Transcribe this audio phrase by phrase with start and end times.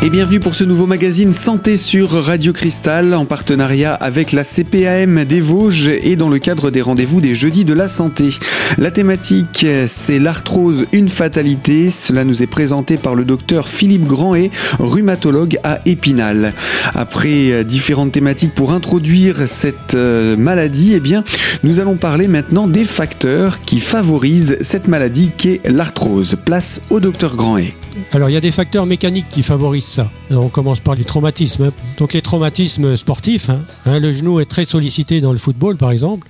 [0.00, 5.24] Et bienvenue pour ce nouveau magazine Santé sur Radio Cristal en partenariat avec la CPAM
[5.24, 8.30] des Vosges et dans le cadre des rendez-vous des jeudis de la santé.
[8.78, 11.90] La thématique c'est l'arthrose, une fatalité.
[11.90, 16.52] Cela nous est présenté par le docteur Philippe Grandet, rhumatologue à Épinal.
[16.94, 21.24] Après différentes thématiques pour introduire cette euh, maladie, eh bien,
[21.64, 26.36] nous allons parler maintenant des facteurs qui favorisent cette maladie qu'est l'arthrose.
[26.44, 27.74] Place au docteur Grandet.
[28.12, 29.87] Alors il y a des facteurs mécaniques qui favorisent
[30.30, 31.64] on commence par les traumatismes.
[31.64, 31.72] Hein.
[31.98, 33.60] Donc les traumatismes sportifs, hein.
[33.86, 36.28] Hein, le genou est très sollicité dans le football par exemple.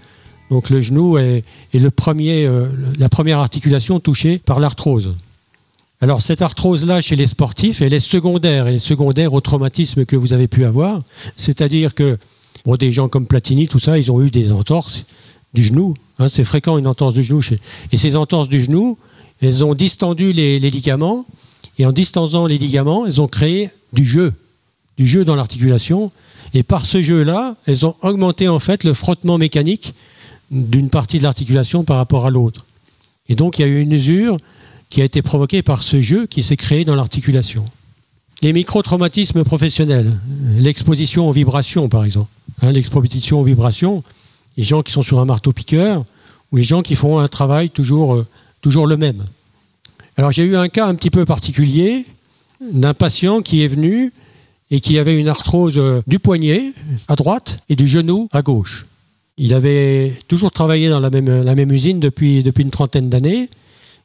[0.50, 1.42] Donc le genou est,
[1.74, 2.68] le premier, euh,
[2.98, 5.14] la première articulation touchée par l'arthrose.
[6.00, 10.16] Alors cette arthrose-là chez les sportifs, elle est secondaire, elle est secondaire au traumatisme que
[10.16, 11.02] vous avez pu avoir.
[11.36, 12.16] C'est-à-dire que
[12.78, 15.06] des gens comme Platini, tout ça, ils ont eu des entorses
[15.54, 15.94] du genou.
[16.28, 17.40] c'est fréquent une entorse du genou.
[17.92, 18.98] Et ces entorses du genou,
[19.40, 21.24] elles ont distendu les ligaments
[21.78, 24.32] et en distendant les ligaments, elles ont créé du jeu,
[24.96, 26.10] du jeu dans l'articulation.
[26.54, 29.94] Et par ce jeu-là, elles ont augmenté en fait le frottement mécanique
[30.50, 32.66] d'une partie de l'articulation par rapport à l'autre.
[33.28, 34.38] Et donc il y a eu une usure
[34.88, 37.64] qui a été provoquée par ce jeu qui s'est créé dans l'articulation.
[38.40, 40.12] Les micro-traumatismes professionnels,
[40.56, 42.30] l'exposition aux vibrations par exemple,
[42.62, 44.02] hein, l'exposition aux vibrations,
[44.56, 46.04] les gens qui sont sur un marteau-piqueur
[46.50, 48.26] ou les gens qui font un travail toujours, euh,
[48.62, 49.26] toujours le même.
[50.18, 52.04] Alors j'ai eu un cas un petit peu particulier
[52.72, 54.12] d'un patient qui est venu
[54.72, 56.72] et qui avait une arthrose euh, du poignet
[57.06, 58.86] à droite et du genou à gauche.
[59.36, 63.48] Il avait toujours travaillé dans la même, usine depuis, une trentaine d'années.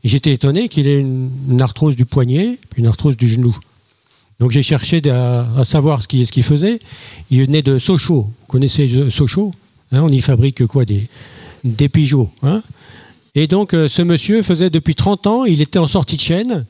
[0.03, 3.57] Et j'étais étonné qu'il ait une, arthrose du poignet et une arthrose du genou.
[4.39, 6.77] Donc j'ai cherché à, savoir ce qu'il faisait.
[7.31, 8.21] Il venait de Sochaux.
[8.41, 9.51] Vous connaissez Sochaux
[9.91, 11.09] hein, On y fabrique quoi Des,
[11.63, 12.29] des pigeons.
[12.43, 12.61] Hein?
[13.35, 16.65] Et donc, euh, ce monsieur faisait depuis 30 ans, il était en sortie de chaîne,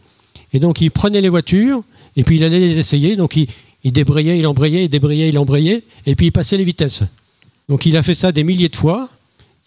[0.53, 1.83] et donc il prenait les voitures,
[2.15, 5.83] et puis il allait les essayer, donc il, débrayait, il embrayait, il débrayait, il embrayait,
[6.05, 7.03] et puis il passait les vitesses.
[7.67, 9.09] Donc il a fait ça des milliers de fois,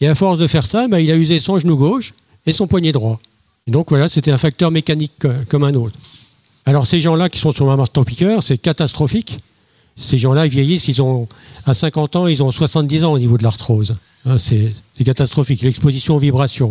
[0.01, 2.15] et à force de faire ça, ben, il a usé son genou gauche
[2.47, 3.21] et son poignet droit.
[3.67, 5.13] Et donc voilà, c'était un facteur mécanique
[5.49, 5.99] comme un autre.
[6.67, 9.39] Alors ces gens-là qui sont sur un marteau-piqueur, c'est catastrophique.
[9.97, 11.27] Ces gens-là, vieillissent, ils ont,
[11.65, 13.97] à 50 ans, ils ont 70 ans au niveau de l'arthrose.
[14.27, 14.73] Hein, c'est
[15.05, 15.63] catastrophique.
[15.63, 16.71] L'exposition aux vibrations.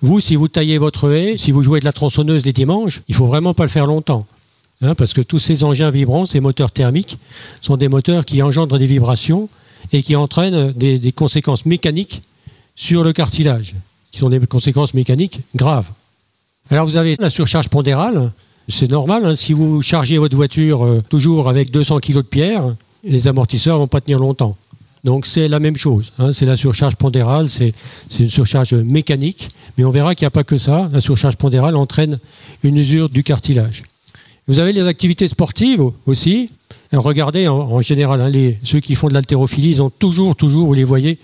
[0.00, 3.14] Vous, si vous taillez votre haie, si vous jouez de la tronçonneuse les dimanches, il
[3.14, 4.26] faut vraiment pas le faire longtemps.
[4.80, 7.18] Hein, parce que tous ces engins vibrants, ces moteurs thermiques,
[7.60, 9.48] sont des moteurs qui engendrent des vibrations
[9.92, 12.22] et qui entraînent des, conséquences mécaniques
[12.76, 13.74] sur le cartilage,
[14.10, 15.90] qui sont des conséquences mécaniques graves.
[16.70, 18.32] Alors vous avez la surcharge pondérale,
[18.68, 22.74] c'est normal, hein, si vous chargez votre voiture euh, toujours avec 200 kg de pierre,
[23.04, 24.56] les amortisseurs vont pas tenir longtemps.
[25.04, 26.12] Donc c'est la même chose.
[26.18, 26.32] Hein.
[26.32, 27.74] c'est la surcharge pondérale, c'est
[28.18, 30.88] une surcharge mécanique, mais on verra qu'il n'y a pas que ça.
[30.92, 32.18] La surcharge pondérale entraîne
[32.62, 33.82] une usure du cartilage.
[34.46, 36.50] Vous avez les activités sportives aussi.
[36.92, 38.32] regardez en, général, hein,
[38.62, 41.18] ceux qui font de l'haltérophilie, ils ont toujours, toujours, vous les voyez,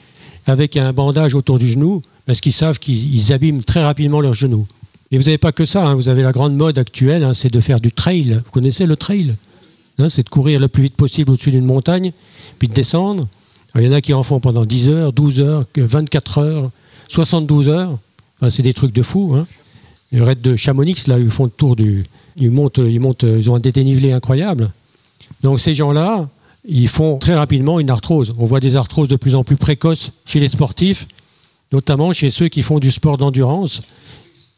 [0.46, 4.66] avec un bandage autour du genou, parce qu'ils savent qu'ils abîment très rapidement leur genou.
[5.10, 5.94] Et vous n'avez pas que ça, hein.
[5.94, 8.40] vous avez la grande mode actuelle, c'est de faire du trail.
[8.44, 9.34] Vous connaissez le trail
[10.08, 12.12] C'est de courir le plus vite possible au-dessus d'une montagne,
[12.58, 13.26] puis de descendre.
[13.76, 16.70] Il y en a qui en font pendant 10 heures, 12 heures, 24 heures,
[17.08, 17.98] 72 heures.
[18.48, 19.34] C'est des trucs de fou.
[19.36, 19.47] Hein.
[20.12, 22.04] Le raid de Chamonix, là, ils font le tour du.
[22.36, 24.70] Ils montent, ils montent, ils ont un dénivelé incroyable.
[25.42, 26.28] Donc ces gens-là,
[26.64, 28.34] ils font très rapidement une arthrose.
[28.38, 31.06] On voit des arthroses de plus en plus précoces chez les sportifs,
[31.72, 33.81] notamment chez ceux qui font du sport d'endurance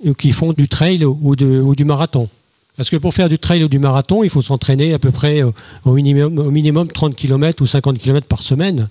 [0.04, 2.28] ou qui font du trail ou, du marathon.
[2.76, 5.42] Parce que pour faire du trail ou du marathon, il faut s'entraîner à peu près
[5.42, 8.88] au minimum, au minimum 30 km ou 50 km par semaine.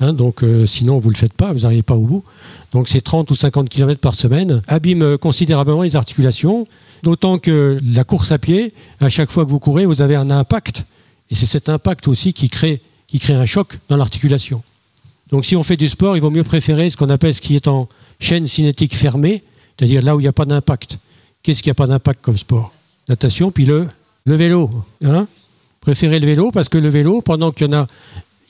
[0.00, 2.24] Hein, donc euh, sinon, vous ne le faites pas, vous n'arrivez pas au bout.
[2.72, 6.66] Donc ces 30 ou 50 km par semaine abîment considérablement les articulations,
[7.02, 10.30] d'autant que la course à pied, à chaque fois que vous courez, vous avez un
[10.30, 10.84] impact.
[11.30, 14.62] Et c'est cet impact aussi qui crée, qui crée un choc dans l'articulation.
[15.30, 17.56] Donc si on fait du sport, il vaut mieux préférer ce qu'on appelle ce qui
[17.56, 17.88] est en
[18.20, 19.42] chaîne cinétique fermée,
[19.76, 20.98] c'est-à-dire là où il n'y a pas d'impact.
[21.42, 22.72] Qu'est-ce qui n'a pas d'impact comme sport?
[23.08, 23.88] Natation, puis le,
[24.24, 24.70] le vélo.
[25.04, 25.26] Hein?
[25.80, 27.86] Préférez le vélo parce que le vélo, pendant qu'il y en a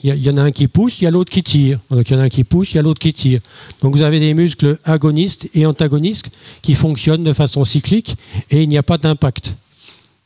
[0.03, 1.81] il y, en a un qui pousse, il y a l'autre qui tire.
[1.91, 3.41] Donc il y en a un qui pousse, il y a l'autre qui tire.
[3.83, 6.31] Donc vous avez des muscles agonistes et antagonistes
[6.63, 8.17] qui fonctionnent de façon cyclique
[8.51, 9.55] et il n'y a pas d'impact.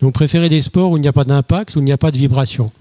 [0.00, 2.10] Donc préférez des sports où il n'y a pas d'impact, où il n'y a pas
[2.10, 2.72] de vibration.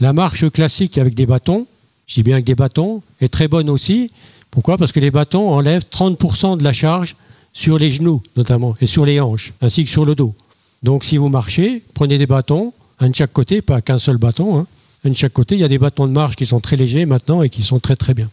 [0.00, 1.66] La marche classique avec des bâtons,
[2.06, 4.10] je dis bien avec des bâtons, est très bonne aussi.
[4.50, 4.78] Pourquoi?
[4.78, 7.16] Parce que les bâtons enlèvent 30% de la charge
[7.52, 10.34] sur les genoux notamment et sur les hanches, ainsi que sur le dos.
[10.82, 14.58] Donc si vous marchez, prenez des bâtons, un de chaque côté, pas qu'un seul bâton,
[14.58, 14.66] hein,
[15.04, 15.54] de chaque côté.
[15.54, 17.80] Il y a des bâtons de marche qui sont très légers maintenant et qui sont
[17.80, 18.28] très très bien.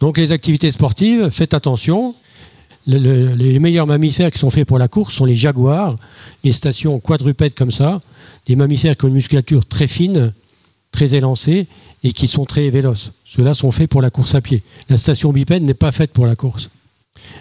[0.00, 2.14] Donc les activités sportives, faites attention.
[2.86, 5.96] les meilleurs mammifères qui sont faits pour la course sont les jaguars,
[6.44, 8.00] les stations quadrupèdes comme ça,
[8.46, 10.32] des mammifères qui ont une musculature très fine,
[10.92, 11.66] très élancée
[12.02, 13.12] et qui sont très véloces.
[13.24, 14.62] Ceux-là sont faits pour la course à pied.
[14.88, 16.70] La station bipède n'est pas faite pour la course.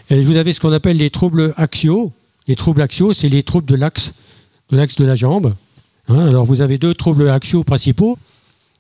[0.10, 2.12] Et vous avez ce qu'on appelle les troubles axiaux.
[2.48, 4.14] Les troubles axiaux, c'est les troubles de l'axe
[4.72, 5.54] de de la jambe.
[6.10, 8.18] Hein, alors vous avez deux troubles axiaux principaux.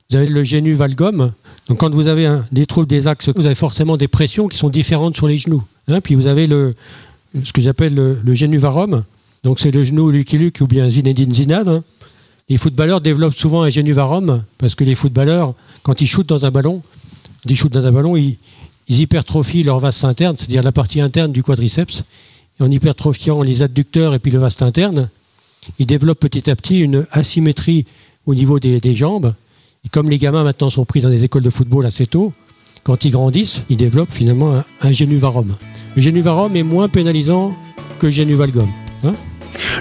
[0.09, 1.31] Vous avez le génu valgum.
[1.67, 4.69] Donc quand vous avez des troubles des axes, vous avez forcément des pressions qui sont
[4.69, 5.63] différentes sur les genoux.
[5.87, 6.01] Hein.
[6.01, 6.75] puis vous avez le,
[7.43, 9.03] ce que j'appelle le, le génu varum.
[9.43, 11.69] Donc c'est le genou Lucky ou bien Zinedine Zidane.
[11.69, 11.83] Hein.
[12.49, 15.53] Les footballeurs développent souvent un génu varum parce que les footballeurs,
[15.83, 16.81] quand ils shootent dans un ballon,
[17.45, 17.77] ils shootent
[18.89, 22.03] hypertrophient leur vaste interne, c'est-à-dire la partie interne du quadriceps.
[22.59, 25.09] Et en hypertrophiant les adducteurs et puis le vaste interne,
[25.77, 27.85] ils développent petit à petit une asymétrie
[28.25, 29.33] au niveau des, jambes.
[29.91, 32.31] Comme les gamins maintenant sont pris dans des écoles de football assez tôt,
[32.83, 35.55] quand ils grandissent, ils développent finalement un, un génuvarum.
[35.95, 37.55] Le génuvarum est moins pénalisant
[37.97, 38.67] que le génuvalgum.
[39.03, 39.13] Hein?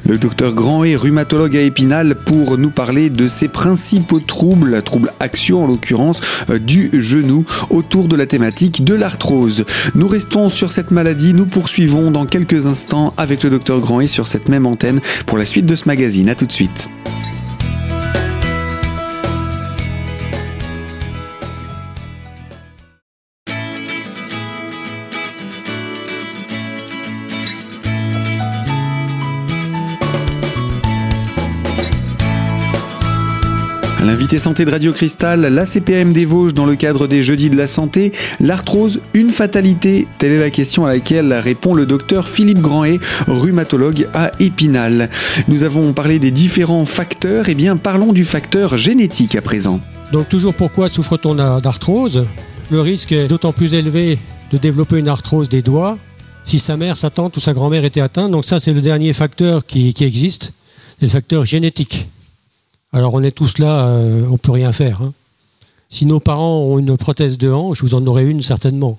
[0.07, 5.13] Le docteur Grand est rhumatologue à Épinal pour nous parler de ses principaux troubles, troubles
[5.21, 9.65] axiaux en l'occurrence, euh, du genou autour de la thématique de l'arthrose.
[9.95, 14.07] Nous restons sur cette maladie, nous poursuivons dans quelques instants avec le docteur Grand et
[14.07, 16.29] sur cette même antenne pour la suite de ce magazine.
[16.29, 16.89] A tout de suite.
[34.09, 37.59] L'invité santé de Radio Cristal, la CPM des Vosges dans le cadre des Jeudis de
[37.59, 38.11] la Santé,
[38.41, 44.09] l'arthrose, une fatalité Telle est la question à laquelle répond le docteur Philippe Grandet, rhumatologue
[44.15, 45.11] à Épinal.
[45.47, 49.79] Nous avons parlé des différents facteurs, eh bien parlons du facteur génétique à présent.
[50.11, 52.25] Donc toujours pourquoi souffre-t-on d'arthrose?
[52.71, 54.19] Le risque est d'autant plus élevé
[54.53, 55.99] de développer une arthrose des doigts
[56.45, 58.31] si sa mère, sa tante ou sa grand-mère était atteinte.
[58.31, 60.55] Donc ça c'est le dernier facteur qui, existe,
[61.03, 62.09] le facteur génétique.
[62.93, 65.03] Alors on est tous là, euh, on peut rien faire.
[65.03, 65.13] Hein.
[65.91, 68.99] Si nos parents ont une prothèse de hanche, vous en aurez une certainement.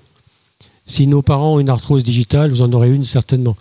[0.86, 3.56] Si nos parents ont une arthrose digitale, vous en aurez une certainement.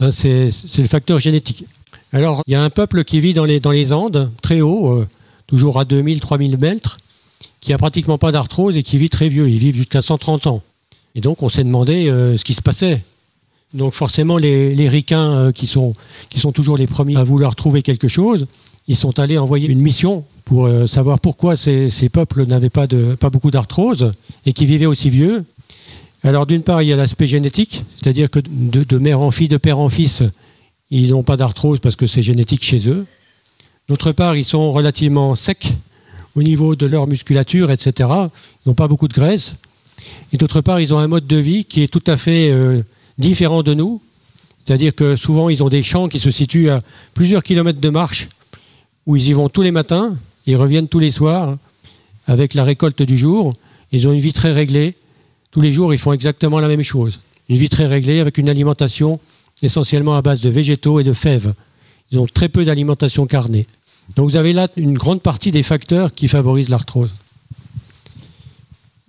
[0.00, 1.66] Hein, c'est le facteur génétique.
[2.12, 5.06] Alors il y a un peuple qui vit dans les, Andes, très haut, euh,
[5.46, 6.98] toujours à 2000, 3000 mètres,
[7.60, 9.48] qui a pratiquement pas d'arthrose et qui vit très vieux.
[9.48, 10.62] Ils vivent jusqu'à 130 ans.
[11.14, 13.02] Et donc on s'est demandé euh, ce qui se passait.
[13.74, 15.94] Donc forcément les, les ricains qui, sont,
[16.30, 18.46] qui sont toujours les premiers à vouloir trouver quelque chose,
[18.86, 22.86] ils sont allés envoyer une mission pour euh, savoir pourquoi ces, peuples n'avaient pas,
[23.18, 24.12] pas beaucoup d'arthrose
[24.44, 25.44] et qui vivaient aussi vieux.
[26.22, 29.56] Alors d'une part, il y a l'aspect génétique, c'est-à-dire que de, mère en fille, de
[29.56, 30.22] père en fils,
[30.90, 33.06] ils n'ont pas d'arthrose parce que c'est génétique chez eux.
[33.88, 35.72] D'autre part, ils sont relativement secs
[36.34, 38.08] au niveau de leur musculature, etc.
[38.64, 39.56] Ils n'ont pas beaucoup de graisse.
[40.32, 42.82] Et d'autre part, ils ont un mode de vie qui est tout à fait euh,
[43.18, 44.00] différent de nous.
[44.64, 46.82] C'est-à-dire que souvent, ils ont des champs qui se situent à
[47.12, 48.28] plusieurs kilomètres de marche
[49.06, 50.16] où ils y vont tous les matins,
[50.46, 51.54] ils reviennent tous les soirs
[52.26, 53.52] avec la récolte du jour.
[53.92, 54.96] Ils ont une vie très réglée.
[55.50, 57.20] Tous les jours, ils font exactement la même chose.
[57.48, 59.20] Une vie très réglée avec une alimentation
[59.62, 61.54] essentiellement à base de végétaux et de fèves.
[62.10, 63.66] Ils ont très peu d'alimentation carnée.
[64.16, 67.14] Donc vous avez là une grande partie des facteurs qui favorisent l'arthrose.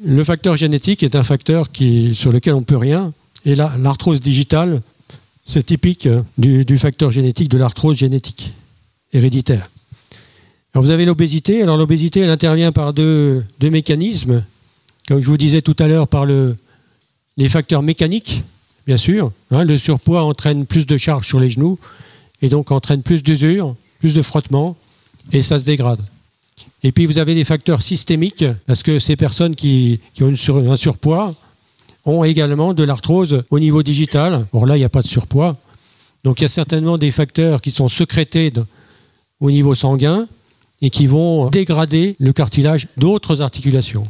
[0.04, 1.68] Le facteur génétique est un facteur
[2.14, 3.14] sur lequel on ne peut rien.
[3.46, 4.82] Et l'arthrose digitale,
[5.44, 8.54] c'est typique du, du facteur génétique, de l'arthrose génétique,
[9.14, 9.70] héréditaire
[10.82, 11.62] vous avez l'obésité.
[11.62, 14.44] Alors l'obésité, elle intervient par deux, mécanismes.
[15.08, 16.56] Comme je vous disais tout à l'heure, par le,
[17.38, 18.44] les facteurs mécaniques,
[18.86, 19.32] bien sûr.
[19.52, 19.64] Hein.
[19.64, 21.78] le surpoids entraîne plus de charge sur les genoux
[22.42, 24.76] et donc entraîne plus d'usure, plus de frottement
[25.32, 26.02] et ça se dégrade.
[26.84, 30.34] Et puis vous avez des facteurs systémiques parce que ces personnes qui, ont
[30.72, 31.34] un surpoids
[32.06, 34.46] ont également de l'arthrose au niveau digital.
[34.54, 35.58] Or là, il n'y a pas de surpoids.
[36.24, 38.52] Donc il y a certainement des facteurs qui sont sécrétés
[39.40, 40.28] au niveau sanguin
[40.82, 44.08] et qui vont dégrader le cartilage d'autres articulations,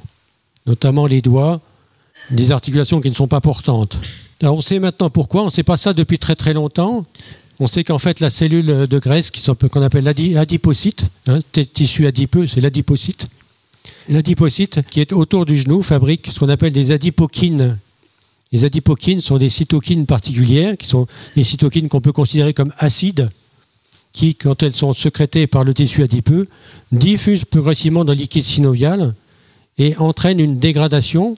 [0.66, 1.62] notamment les doigts,
[2.32, 3.98] des articulations qui ne sont pas portantes.
[4.42, 7.06] Alors on sait maintenant pourquoi, on ne sait pas ça depuis très très longtemps.
[7.60, 9.32] On sait qu'en fait la cellule de graisse
[9.72, 11.40] qu'on appelle l'adipocyte, hein,
[11.74, 13.28] tissu adipeux, c'est l'adipocyte.
[14.10, 17.78] L'adipocyte qui est autour du genou fabrique ce qu'on appelle des adipokines.
[18.52, 23.30] Les adipokines sont des cytokines particulières, qui sont des cytokines qu'on peut considérer comme acides,
[24.14, 26.48] qui, quand elles sont sécrétées par le tissu adipeux,
[26.92, 29.14] diffusent progressivement dans le liquide synovial
[29.78, 31.38] et entraînent une dégradation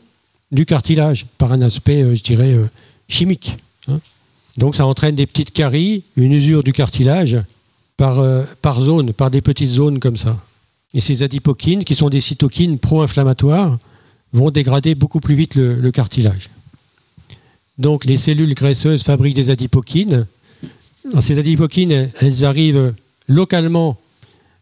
[0.51, 2.69] du cartilage par un aspect, euh, je dirais, euh,
[3.07, 3.57] chimique.
[3.87, 3.99] Hein.
[4.57, 7.37] Donc ça entraîne des petites caries, une usure du cartilage
[7.97, 10.37] par, euh, par zone, par des petites zones comme ça.
[10.93, 13.77] Et ces adipokines, qui sont des cytokines pro-inflammatoires,
[14.33, 16.49] vont dégrader beaucoup plus vite le, le cartilage.
[17.77, 20.25] Donc les cellules graisseuses fabriquent des adipokines.
[21.19, 22.93] ces adipokines, elles arrivent
[23.27, 23.97] localement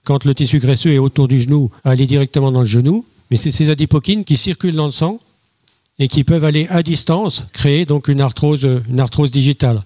[0.04, 3.06] quand le tissu graisseux est autour du genou, à aller directement dans le genou.
[3.32, 5.20] Mais c'est ces adipokines qui circulent dans le sang
[5.98, 9.82] et qui peuvent aller à distance créer donc une arthrose, une arthrose digitale.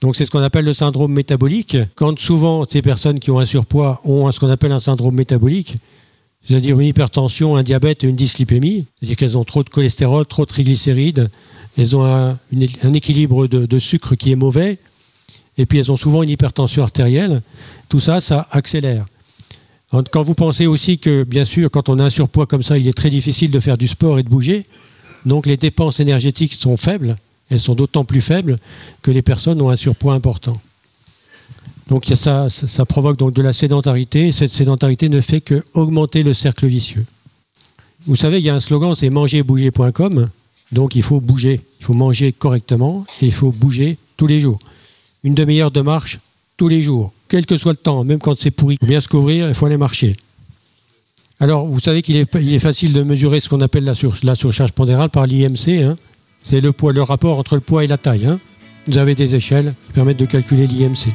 [0.00, 1.76] Donc c'est ce qu'on appelle le syndrome métabolique.
[1.96, 5.76] Quand souvent ces personnes qui ont un surpoids ont ce qu'on appelle un syndrome métabolique,
[6.46, 10.44] c'est-à-dire une hypertension, un diabète et une dyslipémie, c'est-à-dire qu'elles ont trop de cholestérol, trop
[10.44, 11.30] de triglycérides,
[11.76, 12.38] elles ont un,
[12.94, 14.78] équilibre de, sucre qui est mauvais,
[15.56, 17.42] et puis elles ont souvent une hypertension artérielle.
[17.88, 19.06] Tout ça, ça accélère.
[20.10, 22.86] Quand vous pensez aussi que, bien sûr, quand on a un surpoids comme ça, il
[22.88, 24.66] est très difficile de faire du sport et de bouger,
[25.24, 27.16] donc les dépenses énergétiques sont faibles,
[27.50, 28.58] elles sont d'autant plus faibles
[29.02, 30.60] que les personnes ont un surpoids important.
[31.88, 32.48] Donc ça,
[32.86, 37.04] provoque donc de la sédentarité, et cette sédentarité ne fait qu'augmenter le cercle vicieux.
[38.06, 40.28] Vous savez, il y a un slogan, c'est mangerbouger.com,
[40.72, 44.58] donc il faut bouger, il faut manger correctement et il faut bouger tous les jours.
[45.24, 46.20] Une demi-heure de marche
[46.58, 49.00] tous les jours, quel que soit le temps, même quand c'est pourri, il faut bien
[49.00, 50.14] se couvrir, il faut aller marcher.
[51.40, 55.24] Alors, vous savez qu'il est, facile de mesurer ce qu'on appelle la, surcharge pondérale par
[55.24, 55.84] l'IMC.
[55.84, 55.96] Hein.
[56.42, 58.26] C'est le poids, le rapport entre le poids et la taille.
[58.26, 58.40] Hein.
[58.88, 61.12] Vous avez des échelles qui permettent de calculer l'IMC.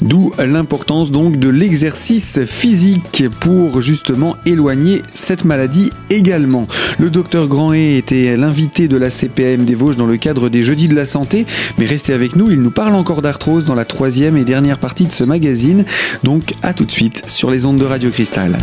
[0.00, 6.66] D'où l'importance donc de l'exercice physique pour justement éloigner cette maladie également.
[6.98, 10.88] Le docteur Grandet était l'invité de la CPM des Vosges dans le cadre des Jeudis
[10.88, 11.46] de la Santé,
[11.78, 15.06] mais restez avec nous, il nous parle encore d'arthrose dans la troisième et dernière partie
[15.06, 15.84] de ce magazine.
[16.22, 18.58] Donc à tout de suite sur les ondes de Radio Cristal.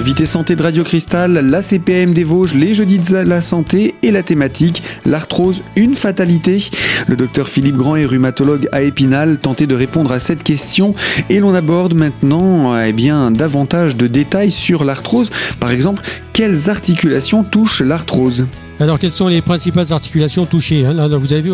[0.00, 4.10] L'invité santé de Radio Cristal, la CPM des Vosges, les jeudis de la santé et
[4.10, 6.64] la thématique, l'arthrose, une fatalité.
[7.06, 10.94] Le docteur Philippe Grand est rhumatologue à Épinal, tenté de répondre à cette question
[11.28, 15.28] et l'on aborde maintenant eh bien, davantage de détails sur l'arthrose.
[15.60, 16.02] Par exemple,
[16.32, 18.46] quelles articulations touchent l'arthrose?
[18.80, 21.08] Alors, quelles sont les principales articulations touchées hein?
[21.18, 21.52] Vous avez vu,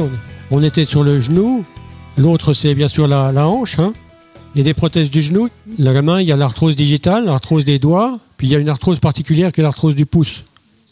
[0.52, 1.64] on, était sur le genou,
[2.16, 3.80] l'autre c'est bien sûr la, hanche.
[3.80, 3.92] Hein
[4.54, 5.48] il y a des prothèses du genou.
[5.80, 8.69] La main, il y a l'arthrose digitale, l'arthrose des doigts, puis il y a une
[8.69, 10.45] arthrose particulière qui est l'arthrose du pouce.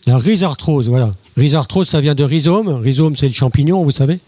[0.07, 1.15] La rhizarthrose, voilà.
[1.37, 2.69] Rhizarthrose, ça vient de rhizome.
[2.69, 4.21] Rhizome, c'est le champignon, vous savez.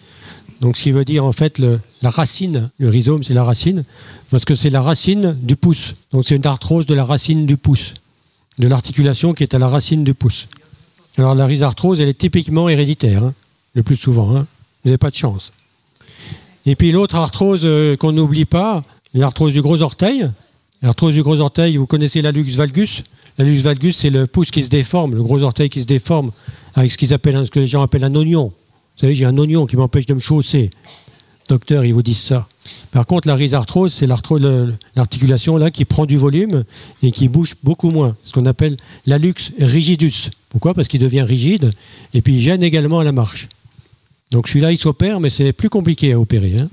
[0.61, 2.71] Donc, ce qui veut dire en fait la racine.
[2.79, 3.85] Le rhizome, c'est la racine,
[4.31, 5.95] parce que c'est la racine du pouce.
[6.13, 7.95] Donc, c'est une arthrose de la racine du pouce,
[8.59, 10.49] de l'articulation qui est à la racine du pouce.
[11.19, 13.35] Alors, la rhizarthrose, elle est typiquement héréditaire, hein,
[13.75, 14.35] le plus souvent.
[14.35, 14.47] Hein.
[14.83, 15.53] Vous n'avez pas de chance.
[16.65, 18.83] Et puis l'autre arthrose euh, qu'on n'oublie pas,
[19.17, 20.29] L'arthrose du gros orteil.
[20.87, 23.03] L'arthrose du gros orteil, vous connaissez la lux valgus.
[23.39, 26.31] La lux valgus, c'est le pouce qui se déforme, le gros orteil qui se déforme
[26.77, 28.45] avec ce, appellent, ce que les gens appellent un oignon.
[28.45, 30.71] Vous savez, j'ai un oignon qui m'empêche de me chausser.
[31.49, 32.47] Docteur, ils vous disent ça.
[32.93, 36.63] Par contre, la rhizarthrose, c'est l'articulation là qui prend du volume
[37.03, 38.15] et qui bouge beaucoup moins.
[38.23, 38.77] Ce qu'on appelle
[39.07, 40.31] la lux rigidus.
[40.51, 40.73] Pourquoi?
[40.73, 41.73] Parce qu'il devient rigide
[42.15, 43.49] et puis il gêne également à la marche.
[44.31, 46.59] Donc celui-là, il s'opère, mais c'est plus compliqué à opérer.
[46.61, 46.69] Hein.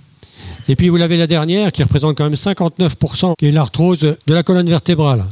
[0.69, 4.33] Et puis vous l'avez la dernière qui représente quand même 59%, qui est l'arthrose de
[4.33, 5.25] la colonne vertébrale.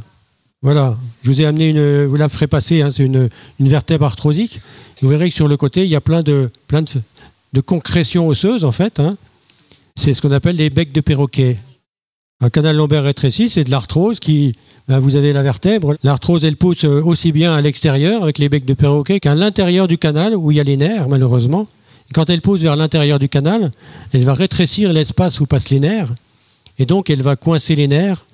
[0.62, 4.60] Voilà, je vous ai amené une, vous la ferez passer, hein, c'est une, vertèbre arthrosique.
[5.00, 8.64] Vous verrez que sur le côté, il y a plein de, plein de, concrétions osseuses
[8.64, 9.00] en fait.
[9.00, 9.16] Hein.
[9.96, 11.58] C'est ce qu'on appelle les becs de perroquet.
[12.40, 14.52] Un canal lombaire rétréci, c'est de l'arthrose qui,
[14.86, 15.96] ben, vous avez la vertèbre.
[16.04, 19.98] L'arthrose, elle pousse aussi bien à l'extérieur avec les becs de perroquet qu'à l'intérieur du
[19.98, 21.66] canal où il y a les nerfs, malheureusement.
[22.12, 23.70] Quand elle pousse vers l'intérieur du canal,
[24.12, 26.12] elle va rétrécir l'espace où passent les nerfs,
[26.78, 28.24] et donc elle va coincer les nerfs.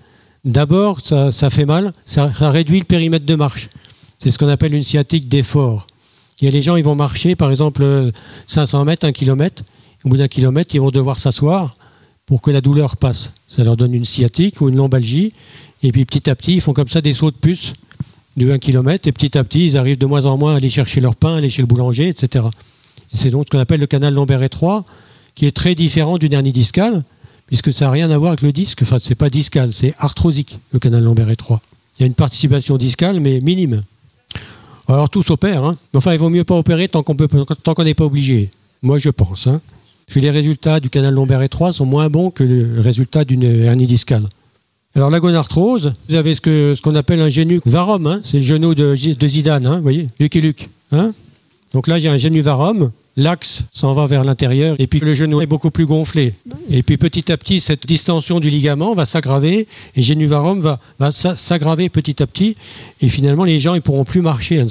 [0.44, 3.68] D'abord, ça, fait mal, ça, réduit le périmètre de marche.
[4.18, 5.86] C'est ce qu'on appelle une sciatique d'effort.
[6.40, 8.10] Il y a les gens, ils vont marcher, par exemple,
[8.46, 9.64] 500 mètres, 1 km.
[10.04, 11.76] Au bout d'un kilomètre, ils vont devoir s'asseoir
[12.24, 13.32] pour que la douleur passe.
[13.48, 15.32] Ça leur donne une sciatique ou une lombalgie.
[15.82, 17.72] Et puis petit à petit, ils font comme ça des sauts de puce
[18.36, 19.08] de 1 km.
[19.08, 21.36] Et petit à petit, ils arrivent de moins en moins à aller chercher leur pain,
[21.36, 22.44] aller chez le boulanger, etc.
[23.12, 24.84] C'est donc ce qu'on appelle le canal lombaire étroit,
[25.34, 27.02] qui est très différent du dernier discal,
[27.46, 28.82] puisque ça n'a rien à voir avec le disque.
[28.82, 31.60] Enfin, c'est pas discal, c'est arthrosique, le canal lombaire étroit.
[31.98, 33.82] Il y a une participation discale, mais minime.
[34.86, 35.64] Alors tout s'opère.
[35.64, 35.76] Hein.
[35.94, 38.50] Enfin, il vaut mieux pas opérer tant qu'on n'est pas obligé.
[38.82, 39.46] Moi, je pense.
[39.46, 39.60] Hein.
[40.08, 43.86] Que les résultats du canal lombaire étroit sont moins bons que le résultat d'une hernie
[43.86, 44.28] discale.
[44.94, 48.20] Alors la gonarthrose, vous avez ce qu'on appelle un génu varum, hein.
[48.24, 50.70] c'est le genou de, de Zidane, vous voyez, Luc et Luc.
[51.72, 52.90] Donc là, j'ai un génuvarum.
[53.16, 56.34] L'axe s'en va vers l'intérieur et puis le genou est beaucoup plus gonflé.
[56.70, 61.10] Et puis petit à petit, cette distension du ligament va s'aggraver et génuvarum va, va
[61.10, 62.56] s'aggraver petit à petit.
[63.00, 64.64] Et finalement, les gens ne pourront plus marcher à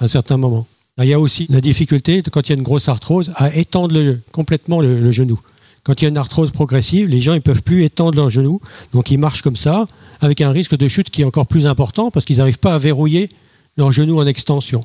[0.00, 0.66] un certain moment.
[1.02, 4.16] Il y a aussi la difficulté, quand il y a une grosse arthrose, à étendre
[4.30, 5.40] complètement le, genou.
[5.82, 8.60] Quand il y a une arthrose progressive, les gens ne peuvent plus étendre leur genou,
[8.92, 9.86] donc ils marchent comme ça,
[10.20, 12.78] avec un risque de chute qui est encore plus important parce qu'ils n'arrivent pas à
[12.78, 13.28] verrouiller
[13.76, 14.84] leur genou en extension.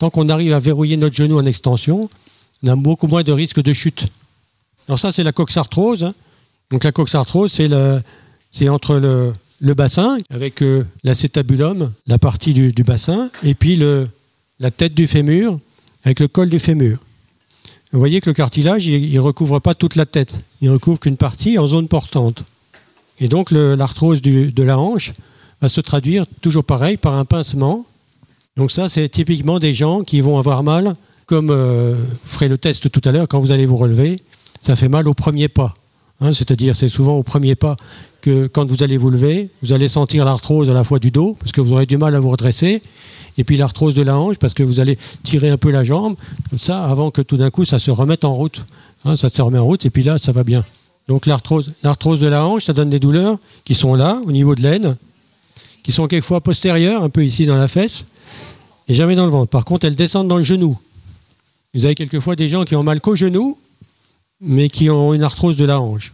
[0.00, 2.08] Tant qu'on arrive à verrouiller notre genou en extension,
[2.62, 4.06] on a beaucoup moins de risque de chute.
[4.88, 6.04] Alors ça, c'est la coxarthrose.
[6.04, 6.14] Hein.
[6.70, 13.52] Donc la coxarthrose, c'est entre le, bassin, avec euh, l'acétabulum, la partie du, bassin, et
[13.52, 13.78] puis
[14.58, 15.60] la tête du fémur,
[16.04, 16.98] avec le col du fémur.
[17.92, 21.18] Vous voyez que le cartilage, il ne recouvre pas toute la tête, il recouvre qu'une
[21.18, 22.44] partie en zone portante.
[23.18, 25.12] Et donc l'arthrose de la hanche
[25.60, 27.84] va se traduire toujours pareil par un pincement.
[28.56, 32.90] Donc ça, c'est typiquement des gens qui vont avoir mal, comme euh, ferait le test
[32.90, 34.20] tout à l'heure, quand vous allez vous relever,
[34.60, 35.74] ça fait mal au premier pas.
[36.20, 37.76] Hein, c'est-à-dire, c'est souvent au premier pas
[38.20, 41.36] que quand vous allez vous lever, vous allez sentir l'arthrose à la fois du dos,
[41.38, 42.82] parce que vous aurez du mal à vous redresser,
[43.38, 46.16] et puis l'arthrose de la hanche, parce que vous allez tirer un peu la jambe,
[46.50, 48.66] comme ça, avant que tout d'un coup ça se remette en route.
[49.04, 50.62] Hein, ça se remet en route, et puis là, ça va bien.
[51.08, 54.54] Donc l'arthrose, l'arthrose de la hanche, ça donne des douleurs qui sont là, au niveau
[54.54, 54.96] de l'aine,
[55.82, 58.04] qui sont quelquefois postérieures, un peu ici dans la fesse,
[58.88, 59.50] et jamais dans le ventre.
[59.50, 60.78] Par contre, elles descendent dans le genou.
[61.74, 63.58] Vous avez quelquefois des gens qui ont mal qu'au genou,
[64.40, 66.12] mais qui ont une arthrose de la hanche.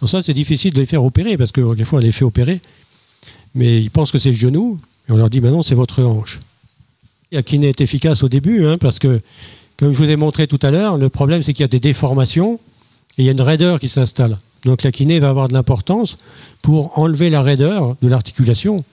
[0.00, 2.60] Donc ça, c'est difficile de les faire opérer, parce que des on les fait opérer,
[3.54, 6.02] mais ils pensent que c'est le genou, et on leur dit, ben non, c'est votre
[6.02, 6.40] hanche.
[7.32, 9.20] La kiné est efficace au début, hein, parce que,
[9.76, 11.80] comme je vous ai montré tout à l'heure, le problème, c'est qu'il y a des
[11.80, 12.60] déformations,
[13.18, 14.38] et il y a une raideur qui s'installe.
[14.64, 16.18] Donc la kiné va avoir de l'importance
[16.60, 18.84] pour enlever la raideur de l'articulation.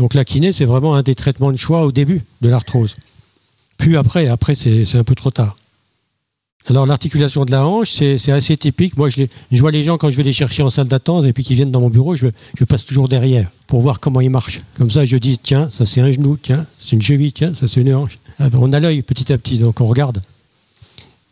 [0.00, 2.96] Donc la kiné, c'est vraiment un des traitements de choix au début de l'arthrose.
[3.76, 5.58] Puis après, après c'est un peu trop tard.
[6.68, 8.96] Alors l'articulation de la hanche, c'est assez typique.
[8.96, 9.26] Moi, je,
[9.60, 11.70] vois les gens quand je vais les chercher en salle d'attente et puis qu'ils viennent
[11.70, 12.28] dans mon bureau, je,
[12.66, 14.62] passe toujours derrière pour voir comment ils marchent.
[14.78, 17.66] Comme ça, je dis, tiens, ça c'est un genou, tiens, c'est une cheville, tiens, ça
[17.66, 18.18] c'est une hanche.
[18.38, 20.22] Ah ben, on a l'œil petit à petit, donc on regarde.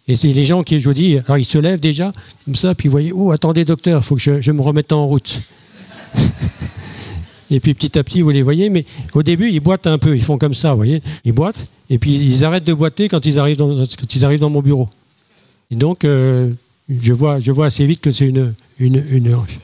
[0.09, 2.13] Et c'est les gens qui, je vous dis, alors ils se lèvent déjà,
[2.45, 5.07] comme ça, puis vous voyez, oh, attendez docteur, il faut que je, me remette en
[5.07, 5.41] route.
[7.51, 8.85] Et puis petit à petit, vous les voyez, mais
[9.15, 11.99] au début, ils boitent un peu, ils font comme ça, vous voyez, ils boitent, et
[11.99, 14.89] puis ils arrêtent de boiter quand ils arrivent quand ils arrivent dans mon bureau.
[15.71, 16.53] Et donc, euh,
[16.89, 19.59] je, vois, je vois assez vite que c'est une, une, hanche.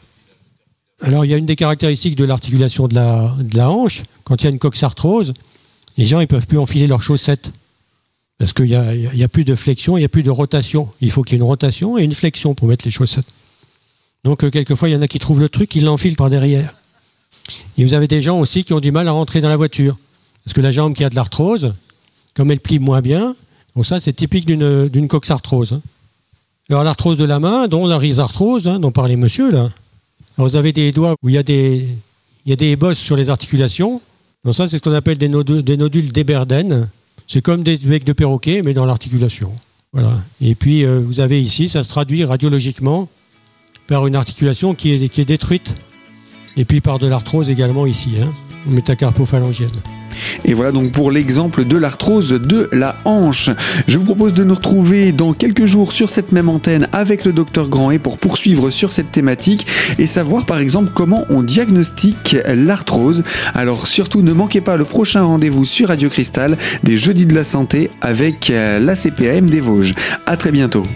[1.00, 4.04] Alors, il y a une des caractéristiques de l'articulation de la, de la hanche.
[4.24, 5.34] Quand il y a une coxarthrose,
[5.96, 7.52] les gens ne peuvent plus enfiler leurs chaussettes.
[8.38, 8.92] Parce qu'il n'y a,
[9.24, 10.88] a, plus de flexion, il n'y a plus de rotation.
[11.00, 13.28] Il faut qu'il y ait une rotation et une flexion pour mettre les chaussettes.
[14.24, 16.74] Donc, euh, quelquefois, il y en a qui trouvent le truc, ils l'enfilent par derrière.
[17.78, 19.96] Et vous avez des gens aussi qui ont du mal à rentrer dans la voiture.
[20.44, 21.72] Parce que la jambe qui a de l'arthrose,
[22.34, 23.34] comme elle plie moins bien,
[23.74, 25.74] donc ça, c'est typique d'une coxarthrose.
[25.74, 25.82] Hein.
[26.70, 29.70] Alors l'arthrose de la main, dont la rhizarthrose, hein, dont parlait monsieur là.
[30.36, 31.86] Alors, vous avez des doigts où il y a des,
[32.46, 34.00] il sur les articulations.
[34.44, 36.10] Donc ça, c'est ce qu'on appelle des nodules, des nodules.
[37.28, 39.52] C'est comme des becs de perroquet, mais dans l'articulation.
[39.92, 40.12] Voilà.
[40.40, 43.08] Et puis euh, vous avez ici, ça se traduit radiologiquement
[43.86, 45.74] par une articulation qui est détruite.
[46.56, 48.32] Et puis par de l'arthrose également ici, hein,
[48.66, 49.70] métacarpophalangienne.
[50.44, 53.50] Et voilà donc pour l'exemple de l'arthrose de la hanche.
[53.88, 57.32] Je vous propose de nous retrouver dans quelques jours sur cette même antenne avec le
[57.32, 59.66] docteur Grandet pour poursuivre sur cette thématique
[59.98, 63.24] et savoir par exemple comment on diagnostique l'arthrose.
[63.54, 67.44] Alors surtout ne manquez pas le prochain rendez-vous sur Radio Cristal des Jeudis de la
[67.44, 69.94] Santé avec euh, la CPAM des Vosges.
[70.26, 70.86] À très bientôt.